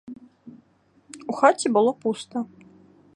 У 1.33 1.37
хаце 1.41 1.67
было 1.75 1.91
пуста. 2.03 2.37